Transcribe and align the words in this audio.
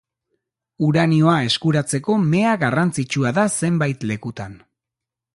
Uranioa 0.85 1.33
eskuratzeko 1.49 2.15
mea 2.31 2.53
garrantzitsua 2.63 3.33
da 3.41 3.45
zenbait 3.61 4.07
lekutan. 4.13 4.57